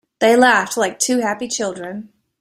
[0.17, 2.09] They laughed like two happy children.